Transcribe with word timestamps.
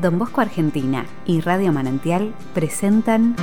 Don 0.00 0.16
Bosco 0.16 0.40
Argentina 0.40 1.06
y 1.26 1.40
Radio 1.40 1.72
Manantial 1.72 2.32
presentan 2.54 3.34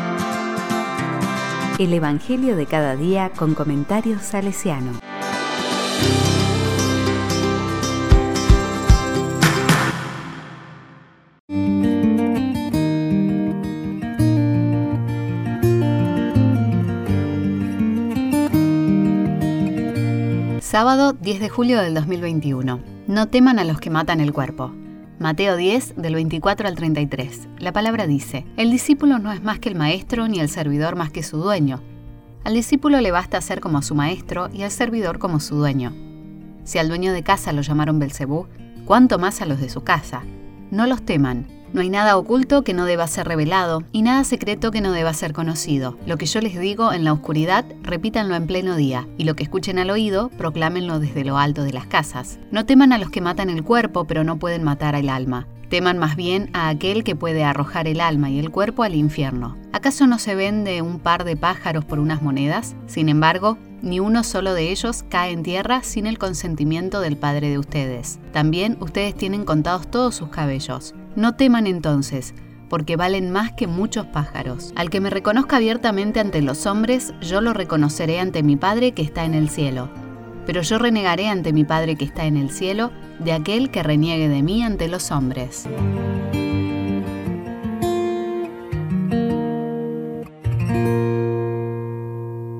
El 1.78 1.94
Evangelio 1.94 2.56
de 2.56 2.66
cada 2.66 2.96
día 2.96 3.30
con 3.36 3.56
comentarios 3.56 4.22
salesiano. 4.22 4.94
Sábado 20.62 21.12
10 21.14 21.40
de 21.42 21.50
julio 21.50 21.82
del 21.82 21.94
2021. 21.94 22.80
No 23.08 23.28
teman 23.28 23.60
a 23.60 23.66
los 23.66 23.82
que 23.82 23.90
matan 23.90 24.22
el 24.22 24.32
cuerpo. 24.32 24.72
Mateo 25.18 25.56
10, 25.56 25.94
del 25.96 26.14
24 26.16 26.68
al 26.68 26.76
33. 26.76 27.48
La 27.60 27.72
palabra 27.72 28.06
dice, 28.06 28.46
El 28.58 28.70
discípulo 28.70 29.18
no 29.18 29.32
es 29.32 29.42
más 29.42 29.60
que 29.60 29.70
el 29.70 29.76
maestro, 29.76 30.28
ni 30.28 30.42
el 30.42 30.50
servidor 30.50 30.98
más 30.98 31.10
que 31.10 31.24
su 31.24 31.38
dueño. 31.38 31.82
Al 32.44 32.54
discípulo 32.54 33.00
le 33.00 33.12
basta 33.12 33.40
ser 33.40 33.62
como 33.62 33.82
su 33.82 33.96
maestro 33.96 34.50
y 34.54 34.64
al 34.64 34.72
servidor 34.72 35.18
como 35.18 35.40
su 35.40 35.56
dueño. 35.56 35.94
Si 36.66 36.80
al 36.80 36.90
dueño 36.90 37.14
de 37.14 37.24
casa 37.24 37.54
lo 37.54 37.62
llamaron 37.62 37.98
Belcebú, 37.98 38.48
¿cuánto 38.84 39.18
más 39.18 39.42
a 39.42 39.46
los 39.46 39.62
de 39.62 39.70
su 39.70 39.86
casa? 39.86 40.24
No 40.70 40.86
los 40.86 41.02
teman, 41.02 41.48
no 41.76 41.82
hay 41.82 41.90
nada 41.90 42.16
oculto 42.16 42.64
que 42.64 42.74
no 42.74 42.86
deba 42.86 43.06
ser 43.06 43.28
revelado 43.28 43.84
y 43.92 44.02
nada 44.02 44.24
secreto 44.24 44.72
que 44.72 44.80
no 44.80 44.94
deba 44.94 45.14
ser 45.14 45.34
conocido. 45.34 45.98
Lo 46.06 46.18
que 46.18 46.26
yo 46.26 46.40
les 46.40 46.58
digo 46.58 46.94
en 46.94 47.04
la 47.04 47.12
oscuridad, 47.12 47.66
repítanlo 47.84 48.36
en 48.36 48.48
pleno 48.48 48.78
día, 48.78 49.10
y 49.18 49.26
lo 49.26 49.36
que 49.36 49.44
escuchen 49.44 49.78
al 49.78 49.90
oído, 49.90 50.30
proclámenlo 50.38 51.00
desde 51.00 51.26
lo 51.26 51.38
alto 51.38 51.64
de 51.66 51.74
las 51.74 51.86
casas. 51.86 52.40
No 52.50 52.66
teman 52.66 52.94
a 52.94 52.98
los 52.98 53.10
que 53.10 53.20
matan 53.20 53.50
el 53.50 53.66
cuerpo, 53.66 54.06
pero 54.06 54.24
no 54.24 54.40
pueden 54.40 54.64
matar 54.64 54.96
el 54.96 55.10
alma. 55.10 55.48
Teman 55.70 55.98
más 55.98 56.16
bien 56.16 56.50
a 56.54 56.70
aquel 56.70 57.04
que 57.04 57.18
puede 57.18 57.44
arrojar 57.44 57.90
el 57.90 58.00
alma 58.00 58.30
y 58.30 58.40
el 58.40 58.52
cuerpo 58.52 58.84
al 58.84 58.96
infierno. 58.96 59.58
¿Acaso 59.74 60.08
no 60.08 60.18
se 60.18 60.34
vende 60.34 60.82
un 60.82 61.00
par 61.00 61.26
de 61.26 61.36
pájaros 61.36 61.84
por 61.84 62.00
unas 62.00 62.22
monedas? 62.22 62.78
Sin 62.88 63.10
embargo, 63.10 63.58
ni 63.82 64.00
uno 64.00 64.24
solo 64.24 64.54
de 64.54 64.72
ellos 64.72 65.04
cae 65.10 65.34
en 65.34 65.44
tierra 65.44 65.84
sin 65.84 66.08
el 66.08 66.20
consentimiento 66.20 67.02
del 67.02 67.18
Padre 67.18 67.50
de 67.50 67.60
ustedes. 67.60 68.20
También 68.32 68.78
ustedes 68.80 69.14
tienen 69.14 69.44
contados 69.44 69.92
todos 69.92 70.16
sus 70.16 70.30
cabellos. 70.30 70.96
No 71.16 71.36
teman 71.36 71.66
entonces, 71.66 72.34
porque 72.70 72.98
valen 72.98 73.32
más 73.32 73.54
que 73.54 73.68
muchos 73.68 74.06
pájaros. 74.08 74.74
Al 74.76 74.90
que 74.90 75.00
me 75.00 75.10
reconozca 75.10 75.56
abiertamente 75.56 76.20
ante 76.20 76.42
los 76.42 76.66
hombres, 76.66 77.14
yo 77.22 77.40
lo 77.40 77.54
reconoceré 77.54 78.20
ante 78.20 78.44
mi 78.44 78.58
Padre 78.58 78.92
que 78.92 79.02
está 79.02 79.24
en 79.24 79.34
el 79.34 79.50
cielo. 79.50 79.90
Pero 80.46 80.62
yo 80.62 80.78
renegaré 80.78 81.30
ante 81.30 81.54
mi 81.54 81.64
Padre 81.64 81.96
que 81.96 82.06
está 82.06 82.26
en 82.26 82.36
el 82.36 82.50
cielo 82.50 82.92
de 83.20 83.32
aquel 83.32 83.72
que 83.72 83.82
reniegue 83.82 84.28
de 84.28 84.44
mí 84.44 84.62
ante 84.62 84.90
los 84.90 85.10
hombres. 85.12 85.68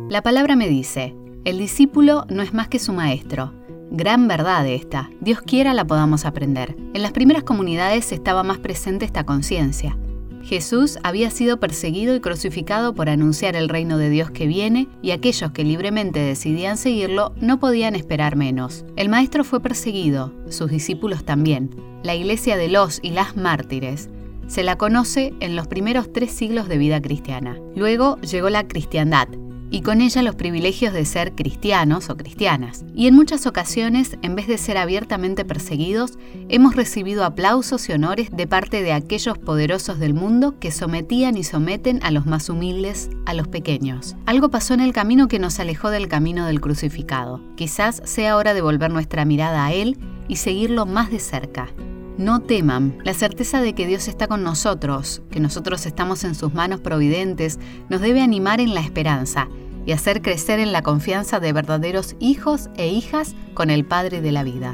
La 0.10 0.22
palabra 0.22 0.56
me 0.56 0.70
dice, 0.70 1.14
el 1.44 1.58
discípulo 1.58 2.26
no 2.30 2.42
es 2.42 2.54
más 2.54 2.70
que 2.70 2.80
su 2.80 2.94
maestro. 2.94 3.52
Gran 3.92 4.28
verdad 4.28 4.68
esta, 4.68 5.10
Dios 5.22 5.42
quiera 5.42 5.74
la 5.74 5.86
podamos 5.86 6.26
aprender. 6.26 6.76
En 6.94 7.02
las 7.02 7.12
primeras 7.12 7.44
comunidades 7.44 8.12
estaba 8.12 8.44
más 8.44 8.58
presente 8.58 9.06
esta 9.06 9.26
conciencia. 9.26 9.98
Jesús 10.44 11.00
había 11.02 11.32
sido 11.32 11.60
perseguido 11.60 12.16
y 12.16 12.20
crucificado 12.20 12.94
por 12.94 13.10
anunciar 13.10 13.56
el 13.56 13.68
reino 13.68 13.98
de 13.98 14.10
Dios 14.10 14.30
que 14.30 14.46
viene 14.46 14.88
y 15.02 15.12
aquellos 15.12 15.52
que 15.52 15.64
libremente 15.64 16.20
decidían 16.20 16.78
seguirlo 16.78 17.34
no 17.42 17.60
podían 17.60 17.96
esperar 17.96 18.36
menos. 18.36 18.86
El 18.96 19.10
Maestro 19.10 19.44
fue 19.44 19.60
perseguido, 19.60 20.34
sus 20.50 20.70
discípulos 20.70 21.26
también. 21.26 21.72
La 22.04 22.14
iglesia 22.14 22.58
de 22.58 22.70
los 22.70 23.00
y 23.02 23.10
las 23.10 23.36
mártires 23.36 24.10
se 24.48 24.64
la 24.64 24.78
conoce 24.78 25.34
en 25.40 25.56
los 25.56 25.68
primeros 25.68 26.14
tres 26.14 26.32
siglos 26.32 26.68
de 26.68 26.78
vida 26.78 27.02
cristiana. 27.02 27.58
Luego 27.76 28.20
llegó 28.22 28.50
la 28.50 28.68
cristiandad, 28.68 29.28
y 29.70 29.82
con 29.82 30.02
ella 30.02 30.22
los 30.22 30.36
privilegios 30.36 30.94
de 30.94 31.06
ser 31.06 31.34
cristianos 31.34 32.10
o 32.10 32.18
cristianas. 32.18 32.86
Y 32.94 33.08
en 33.08 33.16
muchas 33.16 33.46
ocasiones, 33.46 34.18
en 34.22 34.36
vez 34.36 34.48
de 34.48 34.58
ser 34.58 34.78
abiertamente 34.78 35.46
perseguidos, 35.46 36.18
hemos 36.50 36.76
recibido 36.76 37.26
aplausos 37.26 37.90
y 37.90 37.94
honores 37.94 38.30
de 38.32 38.48
parte 38.48 38.84
de 38.84 38.94
aquellos 38.94 39.38
poderosos 39.38 40.00
del 40.00 40.14
mundo 40.14 40.60
que 40.60 40.72
sometían 40.72 41.38
y 41.38 41.44
someten 41.44 42.00
a 42.04 42.12
los 42.12 42.26
más 42.26 42.50
humildes, 42.50 43.10
a 43.26 43.34
los 43.34 43.48
pequeños. 43.48 44.16
Algo 44.26 44.50
pasó 44.50 44.74
en 44.74 44.82
el 44.82 44.94
camino 44.94 45.28
que 45.28 45.40
nos 45.40 45.60
alejó 45.60 45.90
del 45.90 46.08
camino 46.08 46.46
del 46.46 46.62
crucificado. 46.62 47.42
Quizás 47.56 48.02
sea 48.06 48.36
hora 48.36 48.54
de 48.54 48.62
volver 48.62 48.92
nuestra 48.92 49.26
mirada 49.26 49.66
a 49.66 49.74
Él 49.74 49.98
y 50.28 50.38
seguirlo 50.38 50.86
más 50.86 51.12
de 51.12 51.20
cerca. 51.20 51.70
No 52.18 52.40
teman, 52.40 52.98
la 53.04 53.14
certeza 53.14 53.62
de 53.62 53.74
que 53.74 53.86
Dios 53.86 54.08
está 54.08 54.28
con 54.28 54.42
nosotros, 54.42 55.22
que 55.30 55.42
nosotros 55.42 55.86
estamos 55.86 56.24
en 56.24 56.34
sus 56.34 56.54
manos 56.54 56.80
providentes, 56.80 57.60
nos 57.90 58.00
debe 58.00 58.22
animar 58.22 58.62
en 58.62 58.74
la 58.74 58.80
esperanza 58.80 59.50
y 59.86 59.92
hacer 59.92 60.22
crecer 60.22 60.60
en 60.60 60.72
la 60.72 60.82
confianza 60.82 61.42
de 61.42 61.52
verdaderos 61.52 62.16
hijos 62.20 62.70
e 62.78 62.88
hijas 62.88 63.36
con 63.54 63.70
el 63.70 63.86
Padre 63.86 64.22
de 64.22 64.32
la 64.32 64.44
vida. 64.44 64.74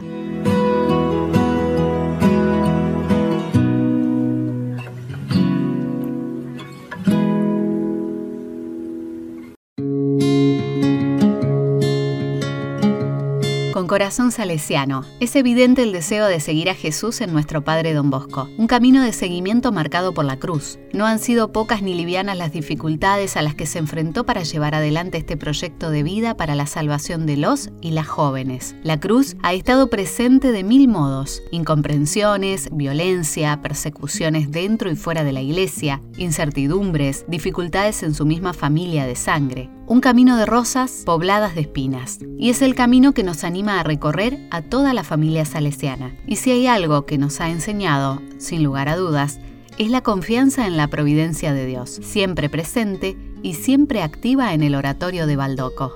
Con 13.81 13.87
corazón 13.87 14.31
salesiano. 14.31 15.05
Es 15.19 15.35
evidente 15.35 15.81
el 15.81 15.91
deseo 15.91 16.27
de 16.27 16.39
seguir 16.39 16.69
a 16.69 16.75
Jesús 16.75 17.19
en 17.19 17.33
nuestro 17.33 17.63
Padre 17.63 17.95
Don 17.95 18.11
Bosco, 18.11 18.47
un 18.59 18.67
camino 18.67 19.01
de 19.01 19.11
seguimiento 19.11 19.71
marcado 19.71 20.13
por 20.13 20.23
la 20.23 20.37
cruz. 20.37 20.77
No 20.93 21.07
han 21.07 21.17
sido 21.17 21.51
pocas 21.51 21.81
ni 21.81 21.95
livianas 21.95 22.37
las 22.37 22.51
dificultades 22.51 23.37
a 23.37 23.41
las 23.41 23.55
que 23.55 23.65
se 23.65 23.79
enfrentó 23.79 24.23
para 24.23 24.43
llevar 24.43 24.75
adelante 24.75 25.17
este 25.17 25.35
proyecto 25.35 25.89
de 25.89 26.03
vida 26.03 26.37
para 26.37 26.53
la 26.53 26.67
salvación 26.67 27.25
de 27.25 27.37
los 27.37 27.71
y 27.81 27.89
las 27.89 28.07
jóvenes. 28.07 28.75
La 28.83 28.99
cruz 28.99 29.35
ha 29.41 29.53
estado 29.53 29.89
presente 29.89 30.51
de 30.51 30.63
mil 30.63 30.87
modos, 30.87 31.41
incomprensiones, 31.49 32.69
violencia, 32.71 33.63
persecuciones 33.63 34.51
dentro 34.51 34.91
y 34.91 34.95
fuera 34.95 35.23
de 35.23 35.31
la 35.31 35.41
iglesia, 35.41 36.03
incertidumbres, 36.17 37.25
dificultades 37.27 38.03
en 38.03 38.13
su 38.13 38.27
misma 38.27 38.53
familia 38.53 39.07
de 39.07 39.15
sangre 39.15 39.71
un 39.91 39.99
camino 39.99 40.37
de 40.37 40.45
rosas 40.45 41.03
pobladas 41.05 41.53
de 41.53 41.61
espinas. 41.61 42.19
Y 42.37 42.49
es 42.49 42.61
el 42.61 42.75
camino 42.75 43.11
que 43.11 43.23
nos 43.23 43.43
anima 43.43 43.70
a 43.79 43.83
recorrer 43.83 44.37
a 44.51 44.61
toda 44.61 44.93
la 44.93 45.03
familia 45.03 45.45
salesiana. 45.45 46.13
Y 46.27 46.37
si 46.37 46.51
hay 46.51 46.67
algo 46.67 47.05
que 47.05 47.17
nos 47.17 47.39
ha 47.41 47.49
enseñado, 47.49 48.21
sin 48.37 48.63
lugar 48.63 48.89
a 48.89 48.95
dudas, 48.95 49.39
es 49.77 49.89
la 49.89 50.01
confianza 50.01 50.67
en 50.67 50.77
la 50.77 50.87
providencia 50.87 51.53
de 51.53 51.65
Dios, 51.65 51.99
siempre 52.03 52.49
presente 52.49 53.17
y 53.41 53.55
siempre 53.55 54.01
activa 54.01 54.53
en 54.53 54.63
el 54.63 54.75
oratorio 54.75 55.25
de 55.25 55.35
Baldoco. 55.35 55.95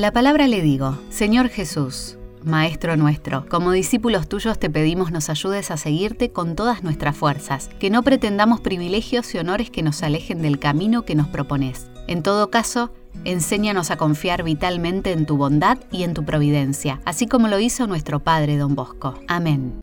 La 0.00 0.12
palabra 0.12 0.48
le 0.48 0.62
digo, 0.62 0.98
Señor 1.10 1.50
Jesús, 1.50 2.16
Maestro 2.42 2.96
nuestro, 2.96 3.46
como 3.50 3.70
discípulos 3.70 4.28
tuyos 4.28 4.58
te 4.58 4.70
pedimos 4.70 5.12
nos 5.12 5.28
ayudes 5.28 5.70
a 5.70 5.76
seguirte 5.76 6.30
con 6.30 6.56
todas 6.56 6.82
nuestras 6.82 7.14
fuerzas, 7.14 7.68
que 7.78 7.90
no 7.90 8.02
pretendamos 8.02 8.62
privilegios 8.62 9.34
y 9.34 9.38
honores 9.38 9.70
que 9.70 9.82
nos 9.82 10.02
alejen 10.02 10.40
del 10.40 10.58
camino 10.58 11.04
que 11.04 11.14
nos 11.14 11.28
propones. 11.28 11.90
En 12.06 12.22
todo 12.22 12.50
caso, 12.50 12.90
enséñanos 13.24 13.90
a 13.90 13.98
confiar 13.98 14.42
vitalmente 14.42 15.12
en 15.12 15.26
tu 15.26 15.36
bondad 15.36 15.76
y 15.92 16.04
en 16.04 16.14
tu 16.14 16.24
providencia, 16.24 17.00
así 17.04 17.26
como 17.26 17.48
lo 17.48 17.60
hizo 17.60 17.86
nuestro 17.86 18.20
Padre 18.20 18.56
Don 18.56 18.74
Bosco. 18.74 19.14
Amén. 19.28 19.82